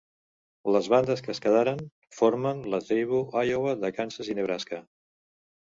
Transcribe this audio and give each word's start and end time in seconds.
Les 0.75 0.87
bandes 0.93 1.21
que 1.27 1.31
es 1.33 1.41
quedaren 1.43 1.83
formen 2.21 2.65
la 2.77 2.81
Tribu 2.89 3.21
Iowa 3.53 3.79
de 3.85 3.95
Kansas 4.01 4.35
i 4.35 4.41
Nebraska. 4.43 4.85